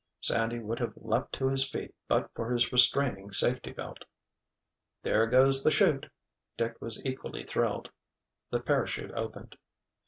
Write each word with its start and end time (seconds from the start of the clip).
Sandy 0.19 0.57
would 0.57 0.79
have 0.79 0.93
leaped 0.95 1.31
to 1.33 1.47
his 1.47 1.71
feet 1.71 1.93
but 2.07 2.31
for 2.33 2.51
his 2.51 2.71
restraining 2.71 3.29
safety 3.31 3.71
belt. 3.71 4.03
"There 5.03 5.27
goes 5.27 5.63
the 5.63 5.69
'chute!" 5.69 6.09
Dick 6.57 6.81
was 6.81 7.05
equally 7.05 7.43
thrilled. 7.43 7.91
The 8.49 8.61
parachute 8.61 9.11
opened. 9.11 9.57